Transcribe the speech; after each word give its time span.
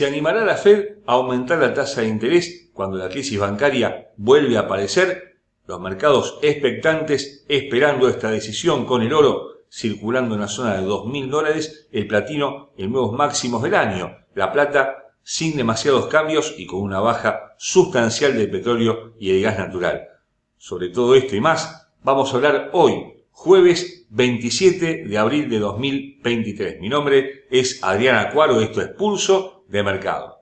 ¿Se 0.00 0.06
animará 0.06 0.46
la 0.46 0.56
Fed 0.56 1.00
a 1.06 1.12
aumentar 1.12 1.58
la 1.58 1.74
tasa 1.74 2.00
de 2.00 2.08
interés 2.08 2.70
cuando 2.72 2.96
la 2.96 3.10
crisis 3.10 3.38
bancaria 3.38 4.12
vuelve 4.16 4.56
a 4.56 4.60
aparecer? 4.60 5.42
Los 5.66 5.78
mercados 5.78 6.38
expectantes 6.40 7.44
esperando 7.48 8.08
esta 8.08 8.30
decisión 8.30 8.86
con 8.86 9.02
el 9.02 9.12
oro 9.12 9.58
circulando 9.70 10.36
en 10.36 10.40
la 10.40 10.48
zona 10.48 10.80
de 10.80 10.88
2.000 10.88 11.28
dólares, 11.28 11.86
el 11.92 12.06
platino 12.06 12.70
en 12.78 12.92
nuevos 12.92 13.12
máximos 13.12 13.62
del 13.62 13.74
año, 13.74 14.16
la 14.34 14.50
plata 14.50 15.12
sin 15.22 15.54
demasiados 15.54 16.06
cambios 16.06 16.54
y 16.56 16.64
con 16.64 16.80
una 16.80 17.00
baja 17.00 17.52
sustancial 17.58 18.34
del 18.38 18.50
petróleo 18.50 19.12
y 19.18 19.32
el 19.32 19.42
gas 19.42 19.58
natural. 19.58 20.08
Sobre 20.56 20.88
todo 20.88 21.14
esto 21.14 21.36
y 21.36 21.42
más 21.42 21.92
vamos 22.02 22.32
a 22.32 22.36
hablar 22.38 22.70
hoy, 22.72 23.04
jueves 23.32 24.06
27 24.08 25.04
de 25.04 25.18
abril 25.18 25.50
de 25.50 25.58
2023. 25.58 26.80
Mi 26.80 26.88
nombre 26.88 27.44
es 27.50 27.84
Adrián 27.84 28.16
Acuaro, 28.16 28.62
esto 28.62 28.80
es 28.80 28.88
Pulso 28.88 29.59
de 29.70 29.82
mercado. 29.84 30.40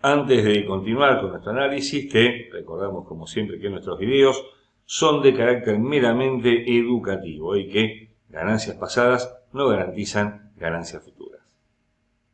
Antes 0.00 0.44
de 0.44 0.64
continuar 0.64 1.20
con 1.20 1.30
nuestro 1.30 1.52
análisis, 1.52 2.10
que 2.10 2.48
recordamos 2.52 3.06
como 3.06 3.26
siempre 3.26 3.60
que 3.60 3.68
nuestros 3.68 3.98
videos 3.98 4.44
son 4.84 5.22
de 5.22 5.34
carácter 5.34 5.78
meramente 5.78 6.64
educativo 6.78 7.56
y 7.56 7.68
que 7.68 8.10
ganancias 8.28 8.76
pasadas 8.76 9.32
no 9.52 9.68
garantizan 9.68 10.52
ganancias 10.56 11.04
futuras. 11.04 11.42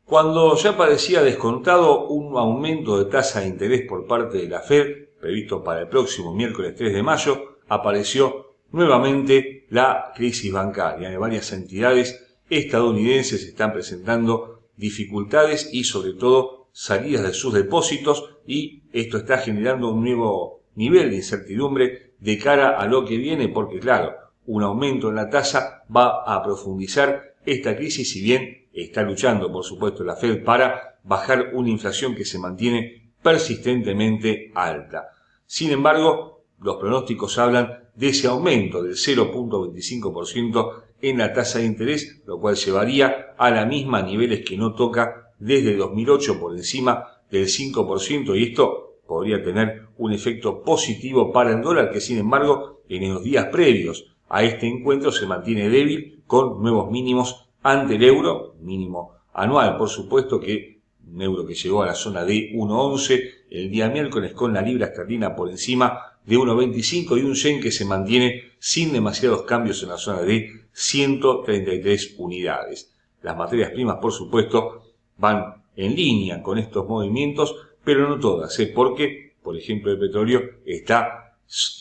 Cuando 0.05 0.55
ya 0.57 0.77
parecía 0.77 1.23
descontado 1.23 2.07
un 2.09 2.37
aumento 2.39 2.99
de 2.99 3.11
tasa 3.11 3.41
de 3.41 3.49
interés 3.49 3.87
por 3.89 4.07
parte 4.07 4.39
de 4.39 4.49
la 4.49 4.61
Fed, 4.61 5.04
previsto 5.25 5.65
para 5.65 5.81
el 5.81 5.89
próximo 5.89 6.35
miércoles 6.35 6.75
3 6.77 6.93
de 6.93 7.03
mayo, 7.03 7.57
apareció 7.67 8.57
nuevamente 8.73 9.65
la 9.71 10.13
crisis 10.15 10.53
bancaria. 10.53 11.11
En 11.11 11.19
varias 11.19 11.51
entidades 11.53 12.37
estadounidenses 12.51 13.43
están 13.43 13.73
presentando 13.73 14.65
dificultades 14.77 15.71
y 15.73 15.85
sobre 15.85 16.13
todo 16.13 16.69
salidas 16.73 17.23
de 17.23 17.33
sus 17.33 17.55
depósitos 17.55 18.37
y 18.47 18.83
esto 18.93 19.17
está 19.17 19.39
generando 19.39 19.89
un 19.93 20.05
nuevo 20.05 20.61
nivel 20.75 21.09
de 21.09 21.17
incertidumbre 21.17 22.13
de 22.19 22.39
cara 22.39 22.79
a 22.79 22.87
lo 22.87 23.07
que 23.07 23.17
viene 23.17 23.49
porque 23.49 23.79
claro, 23.79 24.13
un 24.45 24.63
aumento 24.63 25.09
en 25.09 25.15
la 25.15 25.31
tasa 25.31 25.85
va 25.89 26.23
a 26.27 26.43
profundizar 26.43 27.37
esta 27.47 27.75
crisis 27.75 28.13
si 28.13 28.23
bien 28.23 28.67
está 28.75 29.01
luchando 29.01 29.51
por 29.51 29.65
supuesto 29.65 30.05
la 30.05 30.17
Fed 30.17 30.45
para 30.45 30.99
bajar 31.03 31.53
una 31.55 31.71
inflación 31.71 32.15
que 32.15 32.27
se 32.27 32.39
mantiene 32.39 33.13
persistentemente 33.23 34.53
alta. 34.55 35.14
Sin 35.47 35.71
embargo, 35.71 36.45
los 36.61 36.77
pronósticos 36.77 37.39
hablan 37.39 37.85
de 37.95 38.09
ese 38.09 38.27
aumento 38.27 38.83
del 38.83 38.95
0.25% 38.95 40.83
en 41.01 41.19
la 41.19 41.33
tasa 41.33 41.59
de 41.59 41.67
interés, 41.67 42.23
lo 42.27 42.41
cual 42.41 42.57
llevaría 42.57 43.35
a 43.37 43.51
la 43.51 43.67
misma 43.67 44.03
niveles 44.03 44.45
que 44.45 44.57
no 44.57 44.75
toca 44.75 45.33
desde 45.39 45.77
2008 45.77 46.41
por 46.41 46.57
encima 46.57 47.07
del 47.31 47.47
5% 47.47 48.39
y 48.39 48.45
esto 48.45 48.99
podría 49.07 49.43
tener 49.43 49.89
un 49.99 50.13
efecto 50.13 50.63
positivo 50.63 51.33
para 51.33 51.53
el 51.53 51.63
dólar 51.63 51.91
que 51.91 52.01
sin 52.01 52.19
embargo 52.19 52.81
en 52.89 53.13
los 53.13 53.23
días 53.23 53.47
previos 53.47 54.17
a 54.29 54.43
este 54.43 54.67
encuentro 54.67 55.13
se 55.13 55.27
mantiene 55.27 55.69
débil 55.69 56.23
con 56.27 56.63
nuevos 56.63 56.91
mínimos 56.91 57.49
ante 57.63 57.97
el 57.97 58.05
euro, 58.05 58.55
mínimo 58.61 59.13
anual 59.33 59.77
por 59.77 59.89
supuesto 59.89 60.41
que 60.41 60.74
un 61.13 61.23
euro 61.23 61.47
que 61.47 61.55
llegó 61.55 61.83
a 61.83 61.87
la 61.87 61.95
zona 61.95 62.25
de 62.25 62.53
1.11 62.53 63.31
el 63.51 63.71
día 63.71 63.89
miércoles 63.89 64.33
con 64.33 64.53
la 64.53 64.63
libra 64.63 64.87
esterlina 64.87 65.35
por 65.35 65.51
encima 65.51 66.01
de 66.25 66.37
1.25 66.37 67.19
y 67.19 67.23
un 67.23 67.35
yen 67.35 67.61
que 67.61 67.71
se 67.71 67.85
mantiene 67.85 68.53
sin 68.59 68.93
demasiados 68.93 69.43
cambios 69.43 69.83
en 69.83 69.91
la 69.91 69.99
zona 69.99 70.23
de 70.23 70.67
133 70.73 72.15
unidades. 72.19 72.93
Las 73.23 73.37
materias 73.37 73.71
primas, 73.71 73.99
por 74.01 74.13
supuesto, 74.13 74.83
van 75.19 75.63
en 75.77 75.95
línea 75.95 76.43
con 76.43 76.59
estos 76.59 76.89
movimientos, 76.89 77.55
pero 77.85 78.09
no 78.09 78.19
todas, 78.19 78.59
¿eh? 78.59 78.73
porque, 78.75 79.35
por 79.43 79.57
ejemplo, 79.57 79.93
el 79.93 79.99
petróleo 79.99 80.43
está 80.65 81.37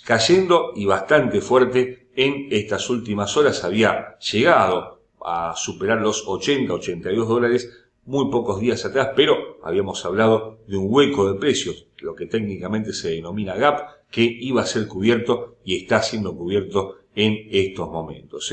cayendo 0.06 0.74
y 0.76 0.86
bastante 0.86 1.42
fuerte 1.42 2.10
en 2.16 2.48
estas 2.52 2.90
últimas 2.90 3.36
horas. 3.38 3.64
Había 3.64 4.18
llegado 4.20 5.02
a 5.26 5.54
superar 5.56 6.02
los 6.02 6.26
80-82 6.26 7.28
dólares 7.28 7.83
muy 8.06 8.30
pocos 8.30 8.60
días 8.60 8.86
atrás, 8.86 9.10
pero 9.16 9.58
habíamos 9.64 10.04
hablado 10.06 10.60
de 10.68 10.78
un 10.78 10.88
hueco 10.90 11.32
de 11.32 11.40
precios, 11.40 11.88
lo 12.02 12.16
que 12.16 12.26
técnicamente 12.26 12.94
se 12.94 13.12
denomina 13.12 13.56
gap, 13.56 14.04
que 14.12 14.24
iba 14.24 14.62
a 14.62 14.66
ser 14.66 14.88
cubierto 14.88 15.58
y 15.64 15.78
está 15.78 16.02
siendo 16.02 16.36
cubierto 16.36 16.98
en 17.16 17.48
estos 17.52 17.90
momentos. 17.90 18.52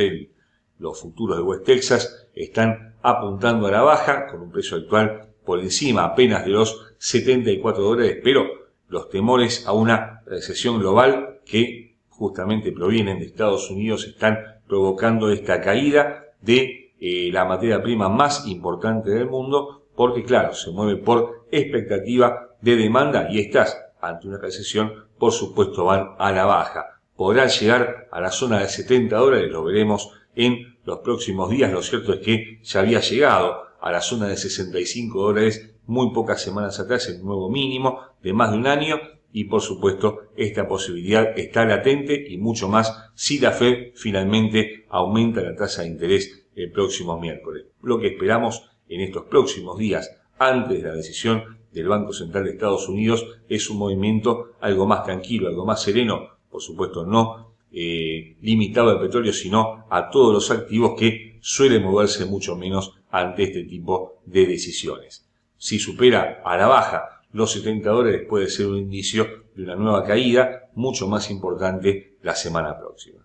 los 0.79 1.01
futuros 1.01 1.37
de 1.37 1.43
West 1.43 1.65
Texas 1.65 2.29
están 2.35 2.95
apuntando 3.03 3.67
a 3.67 3.71
la 3.71 3.83
baja 3.83 4.29
con 4.29 4.41
un 4.41 4.51
precio 4.51 4.77
actual 4.77 5.29
por 5.45 5.61
encima 5.61 6.05
apenas 6.05 6.45
de 6.45 6.51
los 6.51 6.95
74 6.99 7.83
dólares, 7.83 8.19
pero 8.23 8.47
los 8.89 9.09
temores 9.09 9.67
a 9.67 9.73
una 9.73 10.23
recesión 10.27 10.79
global 10.79 11.41
que 11.45 11.97
justamente 12.09 12.73
provienen 12.73 13.19
de 13.19 13.27
Estados 13.27 13.71
Unidos 13.71 14.07
están 14.07 14.39
provocando 14.67 15.31
esta 15.31 15.61
caída 15.61 16.27
de 16.41 16.80
eh, 17.01 17.31
la 17.33 17.45
materia 17.45 17.83
prima 17.83 18.09
más 18.09 18.47
importante 18.47 19.11
del 19.11 19.29
mundo, 19.29 19.85
porque 19.97 20.23
claro, 20.23 20.55
se 20.55 20.71
mueve 20.71 20.97
por 20.97 21.47
expectativa 21.51 22.51
de 22.61 22.77
demanda 22.77 23.29
y 23.31 23.41
estas, 23.41 23.79
ante 24.01 24.29
una 24.29 24.39
recesión, 24.39 24.93
por 25.19 25.33
supuesto 25.33 25.85
van 25.85 26.11
a 26.19 26.33
la 26.33 26.45
baja. 26.45 27.01
Podrán 27.17 27.49
llegar 27.49 28.09
a 28.11 28.21
la 28.21 28.31
zona 28.31 28.61
de 28.61 28.69
70 28.69 29.17
dólares, 29.17 29.51
lo 29.51 29.65
veremos 29.65 30.11
en 30.35 30.79
los 30.85 31.01
próximos 31.01 31.51
días. 31.51 31.73
Lo 31.73 31.83
cierto 31.83 32.15
es 32.15 32.21
que 32.21 32.61
ya 32.63 32.81
había 32.81 33.01
llegado 33.01 33.63
a 33.81 33.91
la 33.91 34.01
zona 34.01 34.27
de 34.29 34.37
65 34.37 35.21
dólares 35.21 35.75
muy 35.87 36.13
pocas 36.13 36.41
semanas 36.43 36.79
atrás, 36.79 37.09
el 37.09 37.23
nuevo 37.23 37.51
mínimo 37.51 38.01
de 38.23 38.33
más 38.33 38.53
de 38.53 38.59
un 38.59 38.67
año, 38.67 39.01
y 39.33 39.45
por 39.45 39.61
supuesto 39.61 40.33
esta 40.37 40.67
posibilidad 40.67 41.39
está 41.39 41.65
latente 41.65 42.27
y 42.29 42.39
mucho 42.39 42.69
más 42.69 43.11
si 43.15 43.39
la 43.39 43.53
Fed 43.53 43.93
finalmente 43.95 44.87
aumenta 44.89 45.41
la 45.41 45.55
tasa 45.55 45.83
de 45.83 45.89
interés 45.89 46.40
el 46.61 46.73
próximo 46.73 47.19
miércoles. 47.19 47.67
Lo 47.83 47.99
que 47.99 48.09
esperamos 48.09 48.71
en 48.89 49.01
estos 49.01 49.25
próximos 49.25 49.79
días, 49.79 50.11
antes 50.39 50.83
de 50.83 50.89
la 50.89 50.95
decisión 50.95 51.59
del 51.73 51.89
Banco 51.89 52.13
Central 52.13 52.45
de 52.45 52.51
Estados 52.51 52.89
Unidos, 52.89 53.27
es 53.49 53.71
un 53.71 53.79
movimiento 53.79 54.53
algo 54.61 54.87
más 54.87 55.05
tranquilo, 55.05 55.49
algo 55.49 55.65
más 55.65 55.83
sereno, 55.83 56.29
por 56.51 56.61
supuesto 56.61 57.07
no 57.07 57.51
eh, 57.73 58.37
limitado 58.41 58.91
al 58.91 59.01
petróleo, 59.01 59.33
sino 59.33 59.87
a 59.89 60.11
todos 60.11 60.33
los 60.33 60.51
activos 60.51 60.95
que 60.99 61.39
suelen 61.41 61.85
moverse 61.85 62.25
mucho 62.25 62.57
menos 62.57 62.95
ante 63.11 63.45
este 63.45 63.63
tipo 63.65 64.21
de 64.27 64.47
decisiones. 64.47 65.29
Si 65.57 65.79
supera 65.79 66.43
a 66.45 66.57
la 66.57 66.67
baja 66.67 67.21
los 67.33 67.53
70 67.53 67.89
dólares 67.91 68.27
puede 68.29 68.49
ser 68.49 68.67
un 68.67 68.79
indicio 68.79 69.45
de 69.55 69.63
una 69.63 69.77
nueva 69.77 70.05
caída 70.05 70.71
mucho 70.75 71.07
más 71.07 71.31
importante 71.31 72.17
la 72.23 72.35
semana 72.35 72.77
próxima. 72.77 73.20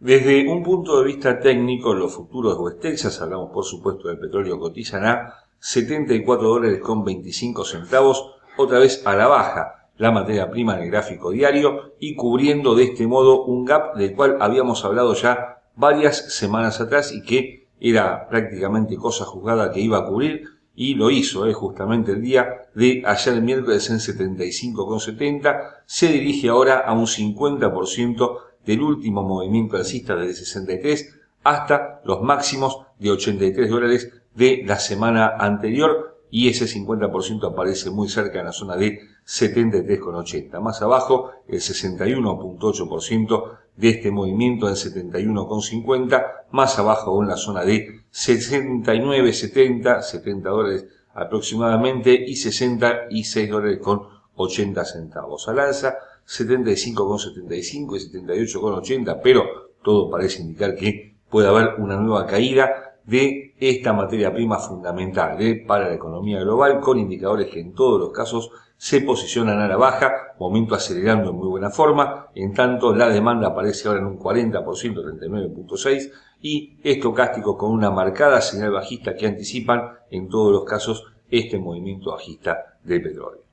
Desde 0.00 0.48
un 0.48 0.62
punto 0.62 0.98
de 0.98 1.06
vista 1.06 1.40
técnico, 1.40 1.92
los 1.92 2.14
futuros 2.14 2.56
de 2.56 2.62
West 2.62 2.80
Texas, 2.80 3.20
hablamos 3.20 3.50
por 3.50 3.64
supuesto 3.64 4.08
del 4.08 4.18
petróleo, 4.18 4.58
cotizan 4.58 5.04
a 5.04 5.34
74 5.58 6.48
dólares 6.48 6.80
con 6.80 7.04
25 7.04 7.64
centavos, 7.64 8.36
otra 8.56 8.78
vez 8.78 9.04
a 9.04 9.16
la 9.16 9.26
baja 9.26 9.78
la 9.98 10.12
materia 10.12 10.48
prima 10.48 10.76
en 10.76 10.84
el 10.84 10.90
gráfico 10.90 11.32
diario 11.32 11.94
y 11.98 12.14
cubriendo 12.14 12.74
de 12.74 12.84
este 12.84 13.06
modo 13.06 13.44
un 13.44 13.64
gap 13.64 13.96
del 13.96 14.14
cual 14.14 14.36
habíamos 14.40 14.84
hablado 14.84 15.14
ya 15.14 15.62
varias 15.74 16.32
semanas 16.32 16.80
atrás 16.80 17.12
y 17.12 17.22
que 17.22 17.68
era 17.80 18.28
prácticamente 18.28 18.96
cosa 18.96 19.24
juzgada 19.24 19.72
que 19.72 19.80
iba 19.80 19.98
a 19.98 20.06
cubrir 20.06 20.44
y 20.74 20.94
lo 20.94 21.10
hizo 21.10 21.46
eh, 21.48 21.52
justamente 21.52 22.12
el 22.12 22.22
día 22.22 22.68
de 22.74 23.02
ayer 23.04 23.42
miércoles 23.42 23.90
en 23.90 23.98
75,70 23.98 25.60
se 25.84 26.06
dirige 26.06 26.48
ahora 26.48 26.78
a 26.78 26.92
un 26.92 27.06
50% 27.06 28.38
del 28.68 28.82
último 28.82 29.22
movimiento 29.22 29.78
alcista 29.78 30.14
desde 30.14 30.44
63 30.44 31.14
hasta 31.42 32.02
los 32.04 32.20
máximos 32.20 32.82
de 32.98 33.10
83 33.12 33.70
dólares 33.70 34.12
de 34.34 34.62
la 34.66 34.78
semana 34.78 35.36
anterior 35.38 36.20
y 36.30 36.50
ese 36.50 36.66
50% 36.66 37.50
aparece 37.50 37.88
muy 37.88 38.10
cerca 38.10 38.40
en 38.40 38.44
la 38.44 38.52
zona 38.52 38.76
de 38.76 39.00
73,80. 39.26 40.60
Más 40.60 40.82
abajo, 40.82 41.30
el 41.48 41.60
61,8% 41.60 43.58
de 43.74 43.88
este 43.88 44.10
movimiento 44.10 44.68
en 44.68 44.74
71,50. 44.74 46.26
Más 46.50 46.78
abajo 46.78 47.22
en 47.22 47.28
la 47.30 47.38
zona 47.38 47.64
de 47.64 48.02
69,70, 48.12 50.02
70 50.02 50.50
dólares 50.50 50.84
aproximadamente 51.14 52.12
y 52.12 52.36
66 52.36 53.48
dólares 53.48 53.78
con 53.78 54.02
80 54.36 54.84
centavos. 54.84 55.48
Al 55.48 55.58
alza 55.60 55.96
75,75 56.28 57.96
y 57.96 58.00
78,80, 58.12 59.20
pero 59.22 59.44
todo 59.82 60.10
parece 60.10 60.42
indicar 60.42 60.74
que 60.74 61.16
puede 61.30 61.48
haber 61.48 61.74
una 61.78 61.96
nueva 61.96 62.26
caída 62.26 62.98
de 63.04 63.54
esta 63.58 63.94
materia 63.94 64.32
prima 64.32 64.58
fundamental 64.58 65.38
para 65.66 65.88
la 65.88 65.94
economía 65.94 66.40
global 66.40 66.80
con 66.80 66.98
indicadores 66.98 67.48
que 67.48 67.60
en 67.60 67.72
todos 67.72 67.98
los 67.98 68.10
casos 68.10 68.50
se 68.76 69.00
posicionan 69.00 69.58
a 69.60 69.66
la 69.66 69.76
baja, 69.76 70.12
momento 70.38 70.74
acelerando 70.74 71.30
en 71.30 71.36
muy 71.36 71.48
buena 71.48 71.70
forma, 71.70 72.28
en 72.34 72.52
tanto 72.52 72.94
la 72.94 73.08
demanda 73.08 73.48
aparece 73.48 73.88
ahora 73.88 74.00
en 74.00 74.06
un 74.06 74.18
40%, 74.18 74.62
39.6, 74.62 76.12
y 76.40 76.78
estocásticos 76.84 77.56
con 77.56 77.70
una 77.70 77.90
marcada 77.90 78.40
señal 78.40 78.70
bajista 78.70 79.16
que 79.16 79.26
anticipan 79.26 79.82
en 80.10 80.28
todos 80.28 80.52
los 80.52 80.64
casos 80.64 81.06
este 81.30 81.58
movimiento 81.58 82.12
bajista 82.12 82.78
del 82.84 83.02
petróleo. 83.02 83.47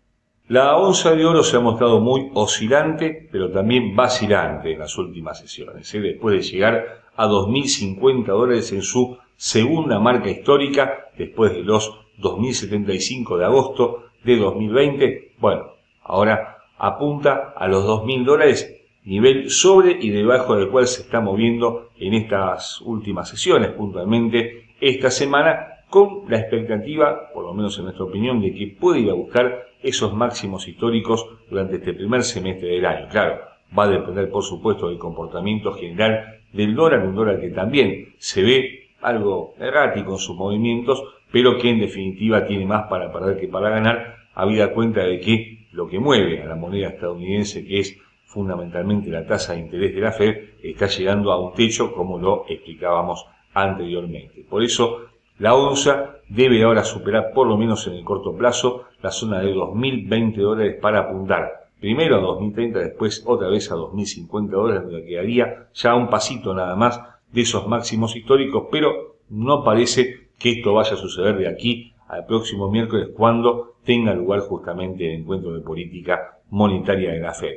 La 0.48 0.78
onza 0.78 1.16
de 1.16 1.26
oro 1.26 1.42
se 1.44 1.58
ha 1.58 1.60
mostrado 1.60 2.00
muy 2.00 2.30
oscilante, 2.36 3.28
pero 3.32 3.50
también 3.50 3.96
vacilante 3.96 4.74
en 4.74 4.80
las 4.80 4.96
últimas 4.96 5.40
sesiones, 5.40 5.92
¿eh? 5.96 6.00
después 6.00 6.36
de 6.36 6.44
llegar 6.44 7.02
a 7.16 7.28
2.050 7.28 8.26
dólares 8.28 8.72
en 8.72 8.84
su 8.84 9.18
segunda 9.36 10.00
marca 10.00 10.30
histórica, 10.30 11.10
después 11.18 11.52
de 11.52 11.64
los 11.64 11.92
2.075 12.20 13.40
de 13.40 13.46
agosto 13.46 14.04
de 14.24 14.38
2020. 14.38 15.32
Bueno, 15.40 15.66
ahora 16.04 16.58
apunta 16.78 17.56
a 17.58 17.68
los 17.68 17.84
2.000 17.84 18.24
dólares, 18.24 18.72
nivel 19.04 19.50
sobre 19.50 19.98
y 20.00 20.12
debajo 20.12 20.56
del 20.56 20.70
cual 20.70 20.86
se 20.86 21.02
está 21.02 21.22
moviendo 21.22 21.90
en 21.98 22.14
estas 22.14 22.82
últimas 22.82 23.30
sesiones, 23.30 23.72
puntualmente 23.72 24.76
esta 24.80 25.10
semana, 25.10 25.75
con 25.90 26.24
la 26.28 26.40
expectativa, 26.40 27.32
por 27.34 27.46
lo 27.46 27.54
menos 27.54 27.78
en 27.78 27.86
nuestra 27.86 28.06
opinión, 28.06 28.42
de 28.42 28.54
que 28.54 28.76
puede 28.80 29.02
ir 29.02 29.10
a 29.10 29.14
buscar 29.14 29.68
esos 29.82 30.14
máximos 30.14 30.68
históricos 30.68 31.26
durante 31.50 31.76
este 31.76 31.94
primer 31.94 32.24
semestre 32.24 32.70
del 32.70 32.86
año. 32.86 33.08
Claro, 33.10 33.40
va 33.78 33.84
a 33.84 33.90
depender, 33.90 34.30
por 34.30 34.44
supuesto, 34.44 34.90
del 34.90 34.98
comportamiento 34.98 35.74
general 35.74 36.40
del 36.52 36.76
dólar, 36.76 37.06
un 37.06 37.16
dólar 37.16 37.40
que 37.40 37.50
también 37.50 38.16
se 38.18 38.42
ve 38.42 38.90
algo 39.02 39.54
errático 39.60 40.14
en 40.14 40.18
sus 40.18 40.36
movimientos, 40.36 41.04
pero 41.32 41.58
que 41.58 41.70
en 41.70 41.80
definitiva 41.80 42.46
tiene 42.46 42.66
más 42.66 42.88
para 42.88 43.12
perder 43.12 43.40
que 43.40 43.48
para 43.48 43.70
ganar, 43.70 44.16
habida 44.34 44.74
cuenta 44.74 45.04
de 45.04 45.20
que 45.20 45.68
lo 45.72 45.88
que 45.88 46.00
mueve 46.00 46.42
a 46.42 46.46
la 46.46 46.56
moneda 46.56 46.90
estadounidense, 46.90 47.66
que 47.66 47.80
es 47.80 47.98
fundamentalmente 48.24 49.10
la 49.10 49.26
tasa 49.26 49.54
de 49.54 49.60
interés 49.60 49.94
de 49.94 50.02
la 50.02 50.12
Fed, 50.12 50.36
está 50.64 50.88
llegando 50.88 51.32
a 51.32 51.40
un 51.40 51.54
techo, 51.54 51.94
como 51.94 52.18
lo 52.18 52.46
explicábamos 52.48 53.26
anteriormente. 53.54 54.46
Por 54.50 54.64
eso, 54.64 55.02
la 55.40 55.56
onza 55.56 56.18
debe 56.30 56.64
ahora 56.64 56.84
superar, 56.84 57.32
por 57.34 57.48
lo 57.48 57.58
menos 57.58 57.86
en 57.88 57.94
el 57.94 58.04
corto 58.04 58.36
plazo, 58.36 58.86
la 59.02 59.12
zona 59.12 59.40
de 59.40 59.54
2.020 59.54 60.36
dólares 60.38 60.78
para 60.82 61.00
apuntar 61.00 61.66
primero 61.80 62.18
a 62.18 62.22
2030, 62.22 62.80
después 62.80 63.24
otra 63.26 63.50
vez 63.50 63.72
a 63.72 63.76
2.050 63.76 64.50
dólares, 64.50 64.84
donde 64.84 65.06
quedaría 65.06 65.68
ya 65.74 65.96
un 65.96 66.10
pasito 66.10 66.54
nada 66.54 66.76
más 66.76 67.00
de 67.32 67.42
esos 67.42 67.68
máximos 67.68 68.16
históricos, 68.16 68.68
pero 68.72 69.18
no 69.30 69.64
parece 69.64 70.30
que 70.40 70.52
esto 70.52 70.74
vaya 70.74 70.94
a 70.94 70.98
suceder 70.98 71.38
de 71.38 71.48
aquí 71.48 71.94
al 72.08 72.26
próximo 72.26 72.70
miércoles 72.70 73.10
cuando 73.16 73.76
tenga 73.84 74.14
lugar 74.14 74.42
justamente 74.42 75.06
el 75.06 75.22
encuentro 75.22 75.54
de 75.54 75.62
política 75.62 76.40
monetaria 76.50 77.12
de 77.12 77.20
la 77.20 77.34
Fed. 77.34 77.56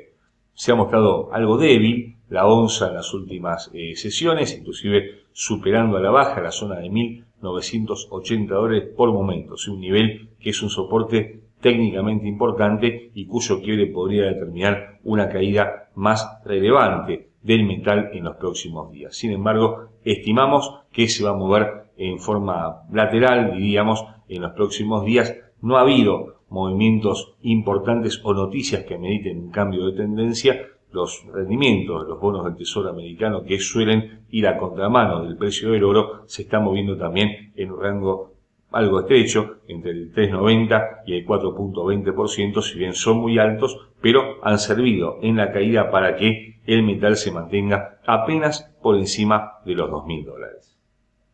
Se 0.59 0.73
ha 0.73 0.75
mostrado 0.75 1.33
algo 1.33 1.57
débil 1.57 2.17
la 2.31 2.49
onza 2.49 2.89
en 2.89 2.95
las 2.95 3.15
últimas 3.15 3.71
eh, 3.73 3.95
sesiones, 3.95 4.59
inclusive 4.59 5.21
superando 5.31 5.97
a 5.97 6.01
la 6.01 6.11
baja 6.11 6.41
la 6.41 6.51
zona 6.51 6.81
de 6.81 6.91
1.980 6.91 8.49
dólares 8.49 8.89
por 8.97 9.13
momento, 9.13 9.55
es 9.55 9.69
un 9.69 9.81
nivel 9.81 10.31
que 10.41 10.51
es 10.51 10.61
un 10.61 10.69
soporte 10.69 11.43
técnicamente 11.61 12.27
importante 12.27 13.13
y 13.15 13.27
cuyo 13.27 13.63
quiebre 13.63 13.87
podría 13.87 14.25
determinar 14.25 14.99
una 15.05 15.29
caída 15.29 15.91
más 15.95 16.29
relevante 16.45 17.29
del 17.41 17.63
metal 17.63 18.11
en 18.13 18.25
los 18.25 18.35
próximos 18.35 18.91
días. 18.91 19.15
Sin 19.15 19.31
embargo, 19.31 19.91
estimamos 20.03 20.81
que 20.91 21.07
se 21.07 21.23
va 21.23 21.31
a 21.31 21.35
mover 21.35 21.93
en 21.97 22.19
forma 22.19 22.83
lateral, 22.91 23.53
diríamos, 23.53 24.05
en 24.29 24.43
los 24.43 24.55
próximos 24.55 25.05
días. 25.05 25.37
No 25.63 25.77
ha 25.77 25.83
habido 25.83 26.38
movimientos 26.51 27.35
importantes 27.43 28.21
o 28.25 28.35
noticias 28.35 28.85
que 28.85 28.99
mediten 28.99 29.39
un 29.39 29.51
cambio 29.51 29.87
de 29.87 29.93
tendencia. 29.93 30.61
Los 30.91 31.27
rendimientos 31.33 32.03
de 32.03 32.09
los 32.09 32.21
bonos 32.21 32.45
del 32.45 32.57
Tesoro 32.57 32.89
americano 32.89 33.45
que 33.45 33.59
suelen 33.59 34.21
ir 34.31 34.47
a 34.47 34.57
contramano 34.57 35.23
del 35.23 35.37
precio 35.37 35.71
del 35.71 35.85
oro 35.85 36.23
se 36.27 36.43
están 36.43 36.65
moviendo 36.65 36.97
también 36.97 37.53
en 37.57 37.73
un 37.73 37.81
rango 37.81 38.33
algo 38.71 39.01
estrecho, 39.01 39.57
entre 39.67 39.93
el 39.93 40.13
3,90 40.13 41.03
y 41.07 41.15
el 41.15 41.27
4,20%, 41.27 42.63
si 42.63 42.79
bien 42.79 42.95
son 42.95 43.19
muy 43.19 43.39
altos, 43.39 43.89
pero 44.01 44.37
han 44.43 44.59
servido 44.59 45.19
en 45.23 45.37
la 45.37 45.53
caída 45.53 45.91
para 45.91 46.17
que 46.17 46.61
el 46.67 46.83
metal 46.83 47.17
se 47.17 47.33
mantenga 47.33 47.99
apenas 48.07 48.75
por 48.83 48.97
encima 48.97 49.55
de 49.65 49.75
los 49.75 49.91
2.000 49.91 50.25
dólares. 50.25 50.78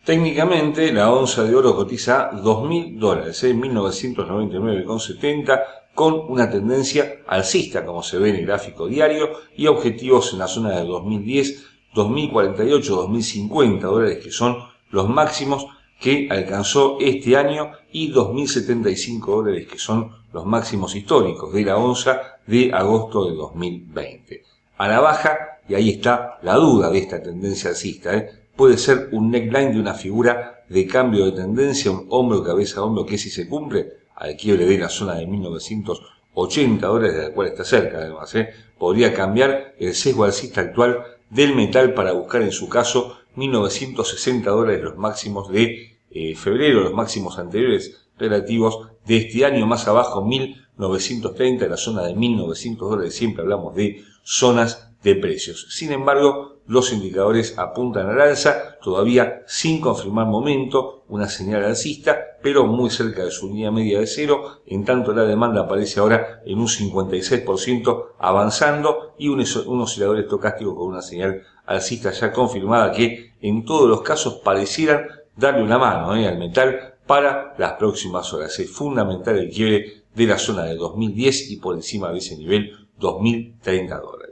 Técnicamente, 0.05 0.93
la 0.93 1.11
onza 1.11 1.45
de 1.45 1.55
oro 1.55 1.75
cotiza 1.75 2.31
2.000 2.31 2.99
dólares 2.99 3.43
en 3.45 3.59
1999,70 3.63 5.63
con 5.95 6.27
una 6.29 6.51
tendencia 6.51 7.23
alcista, 7.27 7.87
como 7.87 8.03
se 8.03 8.19
ve 8.19 8.29
en 8.29 8.37
el 8.37 8.45
gráfico 8.45 8.87
diario, 8.87 9.31
y 9.57 9.67
objetivos 9.67 10.35
en 10.35 10.41
la 10.41 10.47
zona 10.47 10.79
de 10.79 10.85
2010, 10.85 11.65
2048, 11.95 12.97
2050 12.97 13.87
dólares, 13.87 14.19
que 14.23 14.31
son 14.31 14.59
los 14.91 15.09
máximos 15.09 15.69
que 15.99 16.29
alcanzó 16.31 16.99
este 17.01 17.39
año 17.39 17.71
y 17.91 18.13
2.075 18.13 19.25
dólares 19.25 19.67
que 19.67 19.79
son 19.79 20.11
los 20.35 20.45
máximos 20.45 20.95
históricos 20.95 21.51
de 21.55 21.65
la 21.65 21.79
onza 21.79 22.41
de 22.47 22.71
agosto 22.75 23.31
de 23.31 23.37
2020. 23.37 24.43
A 24.77 24.87
la 24.87 25.01
baja, 25.01 25.61
y 25.67 25.75
ahí 25.75 25.89
está 25.89 26.39
la 26.43 26.57
duda 26.57 26.91
de 26.91 26.99
esta 26.99 27.23
tendencia 27.23 27.71
alcista, 27.71 28.15
¿eh? 28.15 28.44
Puede 28.57 28.79
ser 28.79 29.09
un 29.13 29.31
neckline 29.31 29.73
de 29.73 29.81
una 29.81 29.95
figura 29.95 30.65
de 30.69 30.87
cambio 30.87 31.27
de 31.27 31.33
tendencia, 31.33 31.91
un 31.91 32.07
hombro, 32.11 32.43
cabeza, 32.43 32.83
hombro, 32.83 33.05
que 33.05 33.19
si 33.19 33.31
se 33.31 33.49
cumple, 33.49 33.93
al 34.15 34.37
quiebre 34.37 34.65
de 34.67 34.79
la 34.79 34.89
zona 34.89 35.17
de 35.17 35.27
1980 35.27 36.87
dólares, 36.87 37.17
de 37.17 37.23
la 37.25 37.35
cual 37.35 37.49
está 37.49 37.65
cerca 37.65 37.99
además, 37.99 38.35
¿eh? 38.35 38.51
podría 38.79 39.13
cambiar 39.13 39.75
el 39.79 39.95
sesgo 39.95 40.25
alcista 40.25 40.61
actual 40.61 40.99
del 41.31 41.55
metal 41.55 41.95
para 41.95 42.13
buscar 42.13 42.43
en 42.43 42.53
su 42.53 42.69
caso 42.69 43.19
1960 43.35 44.49
dólares 44.51 44.83
los 44.83 44.97
máximos 44.97 45.51
de 45.51 45.97
eh, 46.11 46.35
febrero, 46.37 46.81
los 46.81 46.93
máximos 46.93 47.39
anteriores 47.39 48.07
relativos 48.17 48.89
de 49.05 49.17
este 49.17 49.45
año, 49.45 49.67
más 49.67 49.89
abajo 49.89 50.25
1930, 50.25 51.67
la 51.67 51.77
zona 51.77 52.03
de 52.05 52.15
1900 52.15 52.91
dólares, 52.91 53.15
siempre 53.15 53.43
hablamos 53.43 53.75
de 53.75 54.03
zonas 54.23 54.91
de 55.03 55.17
precios. 55.17 55.67
Sin 55.71 55.93
embargo, 55.93 56.54
los 56.67 56.93
indicadores 56.93 57.59
apuntan 57.59 58.09
al 58.09 58.21
alza, 58.21 58.79
todavía 58.83 59.43
sin 59.47 59.81
confirmar 59.81 60.27
momento, 60.27 61.05
una 61.09 61.29
señal 61.29 61.65
alcista, 61.65 62.19
pero 62.43 62.67
muy 62.67 62.91
cerca 62.91 63.25
de 63.25 63.31
su 63.31 63.49
línea 63.49 63.71
media 63.71 64.01
de 64.01 64.07
cero, 64.07 64.61
en 64.67 64.85
tanto 64.85 65.13
la 65.13 65.25
demanda 65.25 65.63
aparece 65.63 66.01
ahora 66.01 66.43
en 66.45 66.59
un 66.59 66.69
56% 66.69 68.07
avanzando 68.19 69.15
y 69.19 69.29
un, 69.29 69.41
oscilador 69.81 70.19
estocástico 70.19 70.75
con 70.75 70.89
una 70.89 71.03
señal 71.03 71.43
alcista 71.67 72.11
ya 72.13 72.33
confirmada 72.33 72.93
que 72.93 73.35
en 73.41 73.65
todos 73.65 73.89
los 73.89 74.03
casos 74.03 74.41
parecieran 74.45 75.07
darle 75.37 75.63
una 75.63 75.79
mano 75.79 76.17
eh, 76.17 76.27
al 76.27 76.39
metal 76.39 76.95
para 77.07 77.55
las 77.59 77.73
próximas 77.75 78.33
horas. 78.33 78.59
Es 78.59 78.71
fundamental 78.71 79.39
el 79.39 79.51
quiebre 79.51 80.05
de 80.15 80.27
la 80.27 80.39
zona 80.39 80.65
de 80.65 80.77
2010 80.77 81.51
y 81.51 81.57
por 81.57 81.75
encima 81.75 82.11
de 82.11 82.19
ese 82.19 82.37
nivel 82.37 82.73
2030 82.99 83.99
dólares. 83.99 84.24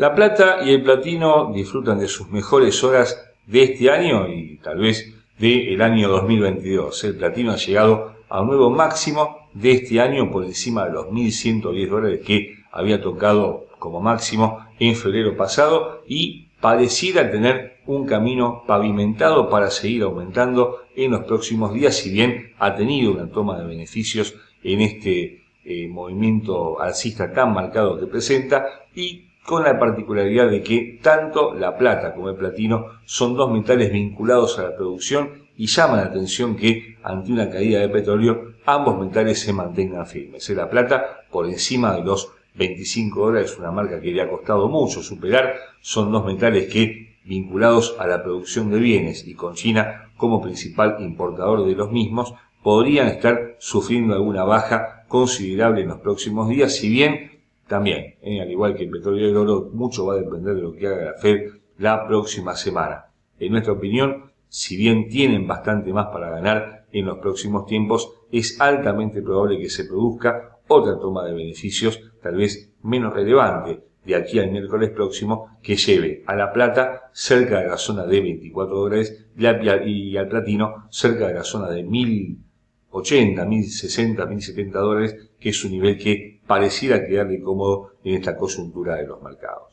La 0.00 0.14
plata 0.14 0.60
y 0.64 0.70
el 0.72 0.82
platino 0.82 1.52
disfrutan 1.54 1.98
de 1.98 2.08
sus 2.08 2.30
mejores 2.30 2.82
horas 2.82 3.22
de 3.44 3.64
este 3.64 3.90
año 3.90 4.28
y 4.28 4.56
tal 4.56 4.78
vez 4.78 5.14
del 5.38 5.82
año 5.82 6.08
2022. 6.08 7.04
El 7.04 7.16
platino 7.16 7.52
ha 7.52 7.56
llegado 7.56 8.14
a 8.30 8.40
un 8.40 8.46
nuevo 8.46 8.70
máximo 8.70 9.50
de 9.52 9.72
este 9.72 10.00
año 10.00 10.30
por 10.30 10.46
encima 10.46 10.86
de 10.86 10.92
los 10.92 11.08
1.110 11.08 11.90
dólares 11.90 12.20
que 12.26 12.54
había 12.72 13.02
tocado 13.02 13.66
como 13.78 14.00
máximo 14.00 14.64
en 14.78 14.96
febrero 14.96 15.36
pasado 15.36 16.02
y 16.08 16.48
pareciera 16.62 17.30
tener 17.30 17.80
un 17.84 18.06
camino 18.06 18.64
pavimentado 18.66 19.50
para 19.50 19.70
seguir 19.70 20.04
aumentando 20.04 20.78
en 20.96 21.10
los 21.10 21.24
próximos 21.24 21.74
días, 21.74 21.94
si 21.94 22.10
bien 22.10 22.54
ha 22.58 22.74
tenido 22.74 23.12
una 23.12 23.30
toma 23.30 23.58
de 23.58 23.66
beneficios 23.66 24.34
en 24.64 24.80
este 24.80 25.42
eh, 25.62 25.88
movimiento 25.88 26.80
alcista 26.80 27.30
tan 27.34 27.52
marcado 27.52 28.00
que 28.00 28.06
presenta 28.06 28.64
y 28.94 29.26
con 29.44 29.64
la 29.64 29.78
particularidad 29.78 30.50
de 30.50 30.62
que 30.62 30.98
tanto 31.02 31.54
la 31.54 31.76
plata 31.76 32.14
como 32.14 32.28
el 32.28 32.36
platino 32.36 32.86
son 33.04 33.36
dos 33.36 33.50
metales 33.50 33.92
vinculados 33.92 34.58
a 34.58 34.64
la 34.64 34.76
producción 34.76 35.48
y 35.56 35.66
llama 35.66 35.96
la 35.96 36.04
atención 36.04 36.56
que 36.56 36.96
ante 37.02 37.32
una 37.32 37.50
caída 37.50 37.80
de 37.80 37.88
petróleo 37.88 38.54
ambos 38.66 38.98
metales 38.98 39.40
se 39.40 39.52
mantengan 39.52 40.06
firmes. 40.06 40.48
La 40.50 40.70
plata 40.70 41.24
por 41.30 41.46
encima 41.46 41.94
de 41.94 42.04
los 42.04 42.32
25 42.54 43.26
dólares, 43.26 43.56
una 43.58 43.70
marca 43.70 44.00
que 44.00 44.12
le 44.12 44.22
ha 44.22 44.28
costado 44.28 44.68
mucho 44.68 45.02
superar, 45.02 45.54
son 45.80 46.12
dos 46.12 46.24
metales 46.24 46.72
que, 46.72 47.18
vinculados 47.24 47.96
a 47.98 48.06
la 48.06 48.22
producción 48.22 48.70
de 48.70 48.78
bienes 48.78 49.26
y 49.26 49.34
con 49.34 49.54
China 49.54 50.10
como 50.16 50.40
principal 50.40 50.96
importador 51.00 51.66
de 51.66 51.74
los 51.74 51.90
mismos, 51.90 52.34
podrían 52.62 53.08
estar 53.08 53.56
sufriendo 53.58 54.14
alguna 54.14 54.44
baja 54.44 55.04
considerable 55.08 55.82
en 55.82 55.88
los 55.88 56.00
próximos 56.00 56.48
días, 56.48 56.74
si 56.74 56.88
bien 56.88 57.29
también, 57.70 58.16
eh, 58.20 58.40
al 58.40 58.50
igual 58.50 58.74
que 58.74 58.82
el 58.82 58.90
petróleo 58.90 59.28
y 59.28 59.30
el 59.30 59.36
oro, 59.36 59.70
mucho 59.72 60.04
va 60.04 60.14
a 60.14 60.16
depender 60.16 60.56
de 60.56 60.62
lo 60.62 60.72
que 60.72 60.88
haga 60.88 61.04
la 61.04 61.14
Fed 61.14 61.52
la 61.78 62.04
próxima 62.04 62.56
semana. 62.56 63.06
En 63.38 63.52
nuestra 63.52 63.74
opinión, 63.74 64.32
si 64.48 64.76
bien 64.76 65.08
tienen 65.08 65.46
bastante 65.46 65.92
más 65.92 66.08
para 66.08 66.30
ganar 66.30 66.86
en 66.90 67.06
los 67.06 67.18
próximos 67.18 67.66
tiempos, 67.66 68.12
es 68.32 68.60
altamente 68.60 69.22
probable 69.22 69.56
que 69.60 69.70
se 69.70 69.84
produzca 69.84 70.58
otra 70.66 70.98
toma 70.98 71.24
de 71.24 71.32
beneficios, 71.32 72.00
tal 72.20 72.34
vez 72.38 72.72
menos 72.82 73.14
relevante, 73.14 73.84
de 74.04 74.16
aquí 74.16 74.40
al 74.40 74.50
miércoles 74.50 74.90
próximo, 74.90 75.56
que 75.62 75.76
lleve 75.76 76.24
a 76.26 76.34
la 76.34 76.52
plata 76.52 77.10
cerca 77.12 77.60
de 77.60 77.68
la 77.68 77.76
zona 77.76 78.04
de 78.04 78.20
24 78.20 78.76
dólares 78.76 79.26
y 79.36 80.16
al 80.16 80.28
platino 80.28 80.88
cerca 80.90 81.28
de 81.28 81.34
la 81.34 81.44
zona 81.44 81.70
de 81.70 81.84
1080, 81.84 83.44
1060, 83.44 84.26
1070 84.26 84.78
dólares, 84.80 85.30
que 85.38 85.50
es 85.50 85.64
un 85.64 85.70
nivel 85.70 85.96
que 85.96 86.39
pareciera 86.50 87.06
quedarle 87.06 87.40
cómodo 87.40 87.92
en 88.02 88.16
esta 88.16 88.36
coyuntura 88.36 88.96
de 88.96 89.06
los 89.06 89.22
mercados. 89.22 89.68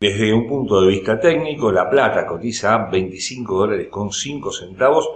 Desde 0.00 0.32
un 0.32 0.48
punto 0.48 0.80
de 0.80 0.88
vista 0.88 1.20
técnico, 1.20 1.70
la 1.70 1.90
plata 1.90 2.26
cotiza 2.26 2.72
a 2.72 2.90
25 2.90 3.54
dólares 3.54 3.88
con 3.90 4.10
5 4.10 4.50
centavos, 4.50 5.06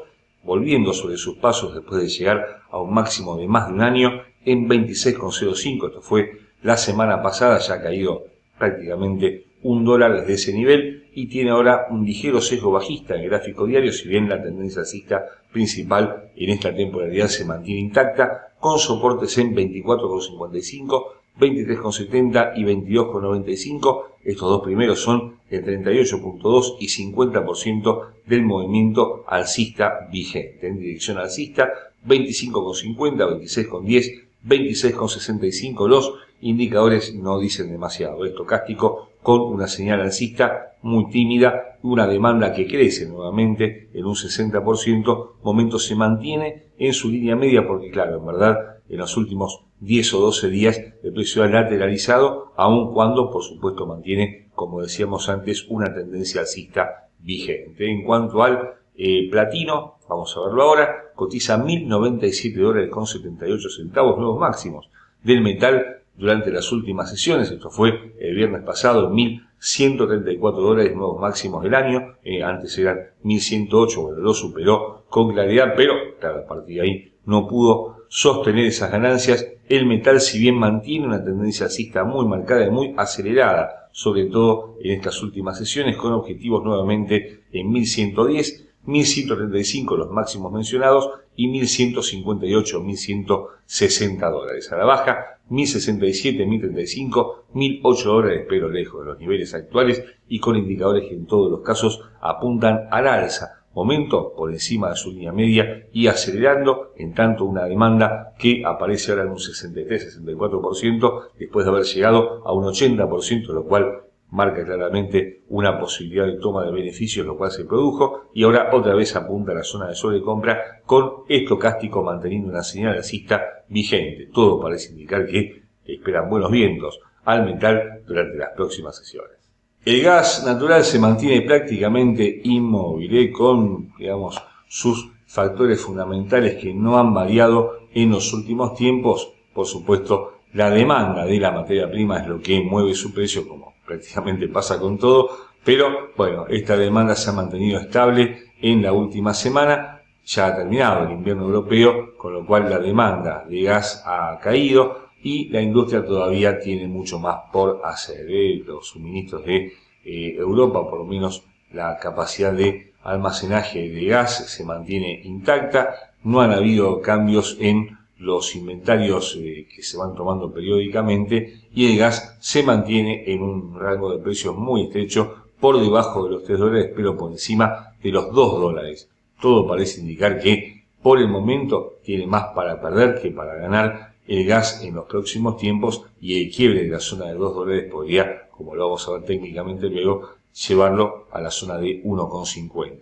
volviendo 0.43 0.93
sobre 0.93 1.17
sus 1.17 1.39
pasos 1.39 1.75
después 1.75 2.03
de 2.03 2.09
llegar 2.11 2.65
a 2.71 2.79
un 2.79 2.93
máximo 2.93 3.39
de 3.39 3.49
más 3.49 3.69
de 3.69 3.73
un 3.73 3.81
año 3.81 4.11
en 4.45 4.69
26,05. 4.69 5.87
Esto 5.87 6.03
fue 6.03 6.33
la 6.61 6.77
semana 6.77 7.23
pasada, 7.23 7.59
ya 7.61 7.77
ha 7.77 7.83
caído 7.83 8.27
prácticamente 8.59 9.47
un 9.63 9.87
dólar 9.87 10.21
desde 10.21 10.35
ese 10.35 10.53
nivel 10.53 11.09
y 11.15 11.29
tiene 11.29 11.49
ahora 11.49 11.87
un 11.89 12.05
ligero 12.05 12.43
sesgo 12.43 12.73
bajista 12.73 13.15
en 13.15 13.23
el 13.23 13.31
gráfico 13.31 13.65
diario, 13.65 13.91
si 13.91 14.07
bien 14.07 14.29
la 14.29 14.43
tendencia 14.43 14.81
alcista 14.81 15.25
principal 15.51 16.31
en 16.37 16.51
esta 16.51 16.75
temporalidad 16.75 17.29
se 17.29 17.47
mantiene 17.47 17.81
intacta, 17.81 18.50
con 18.61 18.79
soportes 18.79 19.37
en 19.39 19.55
24,55, 19.55 21.05
23,70 21.39 22.53
y 22.57 22.65
22,95. 22.65 24.05
Estos 24.23 24.51
dos 24.51 24.63
primeros 24.63 25.01
son 25.01 25.37
el 25.49 25.65
38,2 25.65 26.77
y 26.79 26.89
50% 26.89 28.07
del 28.27 28.43
movimiento 28.43 29.25
alcista 29.27 30.09
vigente. 30.13 30.69
En 30.69 30.79
dirección 30.79 31.19
alcista, 31.19 31.71
25,50, 32.07 32.97
26,10, 33.41 34.25
26,65 34.47 35.89
los 35.89 36.13
indicadores 36.41 37.15
no 37.15 37.39
dicen 37.39 37.71
demasiado. 37.71 38.25
Estocástico 38.25 39.11
con 39.23 39.41
una 39.41 39.69
señal 39.69 40.01
alcista 40.01 40.77
muy 40.83 41.11
tímida, 41.11 41.79
una 41.83 42.07
demanda 42.07 42.53
que 42.53 42.67
crece 42.67 43.07
nuevamente 43.07 43.91
en 43.93 44.07
un 44.07 44.15
60%, 44.15 45.31
momento 45.43 45.79
se 45.79 45.95
mantiene 45.95 46.71
en 46.79 46.93
su 46.95 47.11
línea 47.11 47.37
media 47.37 47.67
porque 47.67 47.91
claro, 47.91 48.19
en 48.19 48.27
verdad 48.27 48.57
en 48.89 48.99
los 48.99 49.17
últimos 49.17 49.65
10 49.81 50.15
o 50.15 50.21
12 50.21 50.49
días 50.49 50.81
el 51.03 51.13
precio 51.13 51.43
ha 51.43 51.49
lateralizado, 51.49 52.53
aun 52.57 52.93
cuando 52.93 53.31
por 53.31 53.43
supuesto 53.43 53.87
mantiene, 53.87 54.49
como 54.55 54.83
decíamos 54.83 55.29
antes, 55.29 55.67
una 55.69 55.95
tendencia 55.95 56.41
alcista 56.41 57.09
vigente. 57.19 57.91
En 57.91 58.03
cuanto 58.03 58.43
al 58.43 58.75
eh, 58.97 59.29
platino, 59.31 59.99
vamos 60.09 60.37
a 60.37 60.41
verlo 60.41 60.63
ahora, 60.63 61.13
cotiza 61.15 61.63
1.097 61.63 62.61
dólares 62.61 62.91
con 62.91 63.07
78 63.07 63.69
centavos, 63.69 64.19
nuevos 64.19 64.41
máximos 64.41 64.91
del 65.23 65.43
metal 65.43 66.00
durante 66.21 66.51
las 66.53 66.71
últimas 66.71 67.09
sesiones, 67.09 67.51
esto 67.51 67.71
fue 67.71 68.15
el 68.21 68.35
viernes 68.35 68.63
pasado, 68.63 69.11
1.134 69.11 70.39
dólares 70.39 70.95
nuevos 70.95 71.19
máximos 71.19 71.63
del 71.63 71.75
año, 71.75 72.17
eh, 72.23 72.43
antes 72.43 72.77
eran 72.77 72.99
1.108, 73.25 74.03
bueno, 74.03 74.21
lo 74.21 74.35
superó 74.35 75.05
con 75.09 75.33
claridad, 75.33 75.73
pero 75.75 75.95
claro, 76.21 76.41
a 76.41 76.47
partir 76.47 76.77
de 76.77 76.83
ahí 76.83 77.13
no 77.25 77.49
pudo 77.49 78.05
sostener 78.09 78.67
esas 78.67 78.93
ganancias. 78.93 79.47
El 79.67 79.87
metal, 79.87 80.21
si 80.21 80.39
bien 80.39 80.57
mantiene 80.57 81.07
una 81.07 81.25
tendencia 81.25 81.67
alcista 81.67 82.05
muy 82.05 82.27
marcada 82.27 82.67
y 82.67 82.71
muy 82.71 82.95
acelerada, 82.99 83.89
sobre 83.93 84.27
todo 84.27 84.77
en 84.83 84.93
estas 84.93 85.23
últimas 85.23 85.57
sesiones, 85.57 85.97
con 85.97 86.13
objetivos 86.13 86.63
nuevamente 86.63 87.45
en 87.51 87.71
1110, 87.71 88.67
1135 88.85 89.97
los 89.97 90.11
máximos 90.11 90.53
mencionados 90.53 91.11
y 91.35 91.49
1158, 91.49 92.81
1160 92.81 94.31
dólares. 94.31 94.71
A 94.73 94.77
la 94.77 94.85
baja, 94.85 95.40
1067, 95.51 96.47
1035, 96.47 97.45
1008 97.53 98.09
dólares, 98.09 98.47
pero 98.49 98.69
lejos 98.69 99.01
de 99.01 99.07
los 99.11 99.19
niveles 99.19 99.53
actuales 99.55 100.03
y 100.29 100.39
con 100.39 100.57
indicadores 100.57 101.09
que 101.09 101.15
en 101.15 101.27
todos 101.27 101.51
los 101.51 101.61
casos 101.61 102.01
apuntan 102.21 102.89
al 102.91 103.07
alza. 103.07 103.65
Momento 103.73 104.33
por 104.37 104.51
encima 104.51 104.91
de 104.91 104.97
su 104.97 105.13
línea 105.13 105.33
media 105.33 105.87
y 105.93 106.09
acelerando 106.09 106.93
en 106.97 107.15
tanto 107.15 107.45
una 107.45 107.67
demanda 107.67 108.35
que 108.37 108.65
aparece 108.65 109.13
ahora 109.13 109.25
en 109.25 109.31
un 109.31 109.37
63-64% 109.39 111.29
después 111.39 111.65
de 111.65 111.71
haber 111.71 111.85
llegado 111.85 112.43
a 112.45 112.53
un 112.53 112.65
80%, 112.65 113.47
lo 113.53 113.65
cual 113.65 114.10
marca 114.31 114.65
claramente 114.65 115.43
una 115.49 115.79
posibilidad 115.79 116.27
de 116.27 116.39
toma 116.39 116.65
de 116.65 116.73
beneficios, 116.73 117.27
lo 117.27 117.37
cual 117.37 117.51
se 117.51 117.65
produjo, 117.65 118.31
y 118.35 118.45
ahora 118.45 118.71
otra 118.73 118.95
vez 118.95 119.15
apunta 119.17 119.53
a 119.53 119.57
la 119.57 119.65
zona 119.65 119.89
de 119.89 119.95
sobrecompra 119.95 120.81
con 120.85 121.25
estocástico 121.29 122.03
manteniendo 122.03 122.51
una 122.51 122.63
señal 122.63 122.97
alcista 122.97 123.65
vigente. 123.69 124.29
Todo 124.33 124.61
parece 124.61 124.91
indicar 124.91 125.27
que 125.27 125.63
esperan 125.85 126.31
buenos 126.31 126.51
vientos 126.51 127.01
al 127.25 127.45
metal 127.45 128.03
durante 128.07 128.39
las 128.39 128.51
próximas 128.51 128.97
sesiones. 128.97 129.41
El 129.85 130.03
gas 130.03 130.45
natural 130.45 130.85
se 130.85 130.99
mantiene 130.99 131.41
prácticamente 131.43 132.41
inmóvil, 132.45 133.17
¿eh? 133.17 133.33
con, 133.33 133.95
digamos, 133.97 134.41
sus 134.69 135.11
factores 135.27 135.81
fundamentales 135.81 136.57
que 136.57 136.75
no 136.75 136.99
han 136.99 137.15
variado 137.15 137.79
en 137.93 138.11
los 138.11 138.33
últimos 138.35 138.75
tiempos. 138.75 139.33
Por 139.55 139.67
supuesto, 139.67 140.41
la 140.53 140.71
demanda 140.71 141.25
de 141.25 141.39
la 141.39 141.51
materia 141.51 141.91
prima 141.91 142.19
es 142.19 142.27
lo 142.27 142.41
que 142.41 142.61
mueve 142.61 142.95
su 142.95 143.15
precio 143.15 143.49
como 143.49 143.75
prácticamente 143.91 144.47
pasa 144.47 144.79
con 144.79 144.97
todo, 144.99 145.31
pero 145.65 146.13
bueno, 146.17 146.47
esta 146.49 146.77
demanda 146.77 147.17
se 147.17 147.31
ha 147.31 147.33
mantenido 147.33 147.81
estable 147.81 148.53
en 148.63 148.83
la 148.83 148.93
última 148.93 149.35
semana, 149.35 150.03
ya 150.25 150.47
ha 150.47 150.57
terminado 150.57 151.07
el 151.07 151.11
invierno 151.11 151.43
europeo, 151.47 152.17
con 152.17 152.35
lo 152.35 152.47
cual 152.47 152.71
la 152.71 152.79
demanda 152.79 153.45
de 153.49 153.63
gas 153.63 154.05
ha 154.07 154.39
caído 154.41 155.11
y 155.25 155.49
la 155.49 155.61
industria 155.61 156.05
todavía 156.05 156.61
tiene 156.61 156.87
mucho 156.87 157.19
más 157.19 157.51
por 157.53 157.81
hacer. 157.85 158.27
¿eh? 158.29 158.63
Los 158.65 158.87
suministros 158.91 159.45
de 159.45 159.73
eh, 160.05 160.37
Europa, 160.39 160.89
por 160.89 161.01
lo 161.01 161.05
menos 161.05 161.43
la 161.73 161.97
capacidad 161.99 162.53
de 162.53 162.93
almacenaje 163.03 163.89
de 163.89 164.05
gas 164.05 164.51
se 164.51 164.65
mantiene 164.65 165.21
intacta, 165.25 166.13
no 166.23 166.41
han 166.41 166.53
habido 166.53 167.01
cambios 167.01 167.57
en 167.59 167.99
los 168.21 168.55
inventarios 168.55 169.37
eh, 169.41 169.67
que 169.75 169.83
se 169.83 169.97
van 169.97 170.15
tomando 170.15 170.53
periódicamente 170.53 171.61
y 171.75 171.91
el 171.91 171.99
gas 171.99 172.37
se 172.41 172.63
mantiene 172.63 173.25
en 173.33 173.43
un 173.43 173.79
rango 173.79 174.13
de 174.13 174.23
precios 174.23 174.57
muy 174.57 174.83
estrecho 174.83 175.37
por 175.59 175.81
debajo 175.81 176.25
de 176.25 176.31
los 176.31 176.45
3 176.45 176.59
dólares 176.59 176.91
pero 176.95 177.17
por 177.17 177.33
encima 177.33 177.95
de 178.03 178.11
los 178.11 178.33
2 178.33 178.61
dólares. 178.61 179.09
Todo 179.41 179.67
parece 179.67 180.01
indicar 180.01 180.39
que 180.39 180.85
por 181.03 181.19
el 181.19 181.29
momento 181.29 181.95
tiene 182.05 182.27
más 182.27 182.53
para 182.55 182.81
perder 182.81 183.21
que 183.21 183.31
para 183.31 183.55
ganar 183.55 184.13
el 184.27 184.47
gas 184.47 184.85
en 184.85 184.95
los 184.95 185.07
próximos 185.07 185.57
tiempos 185.57 186.03
y 186.21 186.43
el 186.43 186.55
quiebre 186.55 186.83
de 186.83 186.91
la 186.91 187.01
zona 187.01 187.27
de 187.27 187.35
2 187.35 187.55
dólares 187.55 187.91
podría, 187.91 188.49
como 188.51 188.75
lo 188.75 188.85
vamos 188.85 189.09
a 189.09 189.13
ver 189.13 189.25
técnicamente 189.25 189.89
luego, 189.89 190.29
llevarlo 190.69 191.27
a 191.33 191.41
la 191.41 191.51
zona 191.51 191.79
de 191.79 192.03
1,50. 192.05 192.99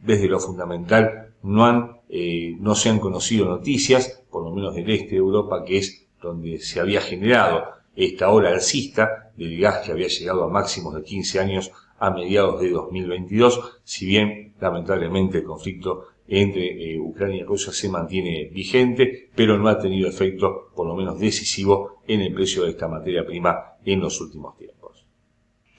Desde 0.00 0.28
lo 0.28 0.40
fundamental 0.40 1.28
no 1.42 1.66
han 1.66 1.99
eh, 2.12 2.56
no 2.58 2.74
se 2.74 2.88
han 2.88 2.98
conocido 2.98 3.46
noticias, 3.46 4.24
por 4.30 4.44
lo 4.44 4.54
menos 4.54 4.74
del 4.74 4.90
este 4.90 5.10
de 5.10 5.16
Europa, 5.16 5.64
que 5.64 5.78
es 5.78 6.08
donde 6.20 6.58
se 6.58 6.80
había 6.80 7.00
generado 7.00 7.64
esta 7.94 8.30
ola 8.30 8.50
alcista 8.50 9.32
del 9.36 9.60
gas 9.60 9.84
que 9.84 9.92
había 9.92 10.08
llegado 10.08 10.44
a 10.44 10.48
máximos 10.48 10.94
de 10.94 11.02
15 11.02 11.40
años 11.40 11.70
a 11.98 12.10
mediados 12.10 12.60
de 12.60 12.70
2022, 12.70 13.80
si 13.84 14.06
bien 14.06 14.54
lamentablemente 14.60 15.38
el 15.38 15.44
conflicto 15.44 16.06
entre 16.26 16.94
eh, 16.94 16.98
Ucrania 16.98 17.42
y 17.42 17.44
Rusia 17.44 17.72
se 17.72 17.88
mantiene 17.88 18.50
vigente, 18.52 19.30
pero 19.34 19.58
no 19.58 19.68
ha 19.68 19.78
tenido 19.78 20.08
efecto, 20.08 20.70
por 20.74 20.86
lo 20.86 20.94
menos 20.94 21.18
decisivo, 21.18 22.02
en 22.06 22.22
el 22.22 22.32
precio 22.32 22.64
de 22.64 22.70
esta 22.70 22.88
materia 22.88 23.26
prima 23.26 23.74
en 23.84 24.00
los 24.00 24.20
últimos 24.20 24.56
tiempos. 24.56 24.79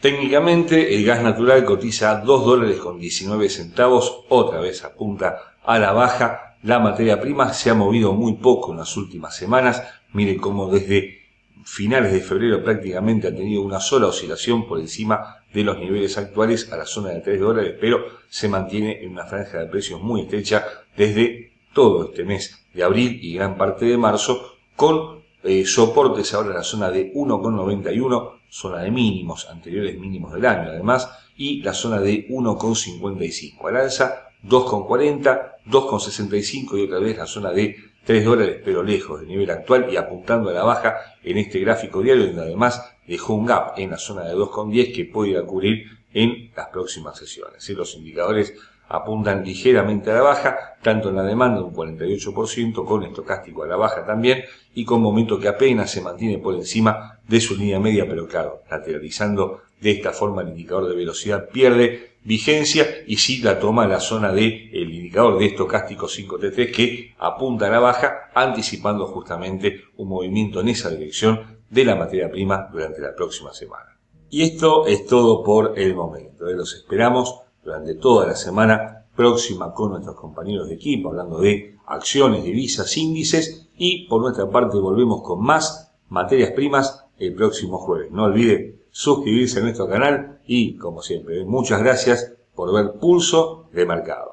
Técnicamente, 0.02 0.96
el 0.96 1.06
gas 1.06 1.22
natural 1.22 1.64
cotiza 1.64 2.22
2 2.22 2.46
dólares 2.46 2.78
con 2.78 3.00
19 3.00 3.50
centavos, 3.50 4.24
otra 4.30 4.60
vez 4.60 4.84
apunta 4.84 5.56
a 5.64 5.78
la 5.78 5.92
baja. 5.92 6.58
La 6.64 6.80
materia 6.80 7.22
prima 7.22 7.54
se 7.54 7.70
ha 7.70 7.76
movido 7.76 8.12
muy 8.14 8.34
poco 8.34 8.72
en 8.72 8.80
las 8.80 8.98
últimas 8.98 9.36
semanas. 9.36 9.84
Mire 10.14 10.38
cómo 10.38 10.72
desde 10.72 11.20
finales 11.66 12.12
de 12.14 12.20
febrero 12.22 12.64
prácticamente 12.64 13.28
ha 13.28 13.36
tenido 13.36 13.62
una 13.62 13.80
sola 13.80 14.08
oscilación 14.08 14.68
por 14.68 14.80
encima 14.80 15.44
de 15.54 15.64
los 15.64 15.78
niveles 15.78 16.18
actuales 16.18 16.74
a 16.74 16.78
la 16.78 16.86
zona 16.88 17.10
de 17.10 17.22
3 17.22 17.40
dólares, 17.40 17.76
pero 17.80 18.04
se 18.28 18.50
mantiene 18.50 19.04
en 19.04 19.12
una 19.12 19.26
franja 19.26 19.60
de 19.60 19.68
precios 19.68 20.02
muy 20.02 20.22
estrecha 20.22 20.66
desde 20.98 21.52
todo 21.74 22.06
este 22.06 22.24
mes 22.24 22.66
de 22.74 22.84
abril 22.84 23.20
y 23.22 23.36
gran 23.36 23.56
parte 23.56 23.86
de 23.86 23.98
marzo, 23.98 24.56
con 24.76 25.21
eh, 25.44 25.66
soportes 25.66 26.34
ahora 26.34 26.50
en 26.50 26.56
la 26.56 26.64
zona 26.64 26.92
de 26.92 27.14
1,91, 27.14 28.40
zona 28.50 28.80
de 28.80 28.92
mínimos, 28.92 29.48
anteriores 29.50 29.98
mínimos 29.98 30.34
del 30.34 30.46
año 30.46 30.70
además, 30.70 31.10
y 31.36 31.62
la 31.62 31.74
zona 31.74 32.00
de 32.00 32.28
1,55. 32.28 33.68
Al 33.68 33.78
alza 33.78 34.30
2,40, 34.44 35.56
2,65 35.68 36.80
y 36.80 36.84
otra 36.84 37.00
vez 37.00 37.18
la 37.18 37.28
zona 37.28 37.52
de 37.52 37.76
3 38.06 38.26
dólares, 38.26 38.62
pero 38.64 38.84
lejos 38.84 39.20
del 39.20 39.30
nivel 39.30 39.50
actual 39.50 39.88
y 39.92 39.96
apuntando 39.96 40.50
a 40.50 40.54
la 40.54 40.64
baja 40.64 40.98
en 41.24 41.38
este 41.38 41.60
gráfico 41.60 42.02
diario, 42.02 42.28
donde 42.28 42.42
además 42.42 42.84
dejó 43.08 43.36
un 43.36 43.46
gap 43.46 43.78
en 43.78 43.92
la 43.92 43.98
zona 43.98 44.24
de 44.24 44.36
2,10 44.36 44.94
que 44.94 45.06
puede 45.06 45.32
ir 45.32 45.44
cubrir 45.44 45.86
en 46.14 46.52
las 46.56 46.68
próximas 46.68 47.18
sesiones. 47.18 47.68
Los 47.70 47.96
indicadores 47.96 48.54
apuntan 48.92 49.44
ligeramente 49.46 50.12
a 50.12 50.16
la 50.16 50.22
baja, 50.22 50.76
tanto 50.82 51.10
en 51.10 51.16
la 51.16 51.24
demanda 51.24 51.62
un 51.62 51.74
48%, 51.74 52.86
con 52.86 53.04
estocástico 53.04 53.64
a 53.64 53.68
la 53.68 53.78
baja 53.78 54.06
también, 54.06 54.44
y 54.74 54.84
con 54.84 55.02
momento 55.02 55.40
que 55.40 55.48
apenas 55.48 55.90
se 55.90 56.02
mantiene 56.02 56.38
por 56.40 56.56
encima 56.56 57.20
de 57.28 57.40
su 57.40 57.56
línea 57.56 57.80
media, 57.80 58.06
pero 58.08 58.28
claro, 58.28 58.64
lateralizando 58.70 59.62
de 59.80 59.92
esta 59.92 60.12
forma 60.12 60.42
el 60.42 60.50
indicador 60.50 60.90
de 60.90 60.96
velocidad 60.96 61.48
pierde 61.50 62.12
vigencia 62.24 62.86
y 63.08 63.18
sí 63.18 63.42
la 63.42 63.60
toma 63.60 63.88
la 63.88 64.00
zona 64.00 64.32
de 64.32 64.70
el 64.74 64.94
indicador 64.94 65.40
de 65.40 65.48
estocástico 65.48 66.08
5T3 66.08 66.72
que 66.72 67.16
apunta 67.18 67.68
a 67.68 67.72
la 67.72 67.80
baja, 67.80 68.30
anticipando 68.36 69.08
justamente 69.08 69.86
un 69.98 70.10
movimiento 70.10 70.60
en 70.60 70.68
esa 70.68 70.90
dirección 70.90 71.62
de 71.70 71.86
la 71.86 71.96
materia 71.96 72.30
prima 72.30 72.68
durante 72.72 73.02
la 73.02 73.16
próxima 73.16 73.54
semana. 73.54 73.98
Y 74.30 74.44
esto 74.44 74.86
es 74.86 75.06
todo 75.06 75.44
por 75.44 75.80
el 75.80 75.96
momento. 75.96 76.46
Los 76.46 76.74
esperamos 76.74 77.42
durante 77.64 77.96
toda 77.96 78.28
la 78.28 78.36
semana 78.36 79.06
próxima 79.16 79.74
con 79.74 79.92
nuestros 79.92 80.16
compañeros 80.16 80.68
de 80.68 80.76
equipo, 80.76 81.10
hablando 81.10 81.40
de 81.40 81.78
acciones, 81.86 82.44
divisas, 82.44 82.96
índices 82.98 83.70
y 83.78 84.08
por 84.08 84.22
nuestra 84.22 84.50
parte 84.50 84.78
volvemos 84.78 85.22
con 85.22 85.44
más 85.44 85.94
materias 86.10 86.52
primas 86.52 87.06
el 87.18 87.34
próximo 87.34 87.78
jueves. 87.78 88.12
No 88.12 88.24
olvide 88.24 88.82
suscribirse 88.92 89.60
a 89.60 89.64
nuestro 89.64 89.88
canal 89.88 90.40
y, 90.46 90.78
como 90.78 91.02
siempre, 91.02 91.46
muchas 91.46 91.80
gracias 91.80 92.34
por 92.56 92.74
ver 92.74 93.00
Pulso 93.00 93.70
de 93.72 93.86
Mercado. 93.86 94.31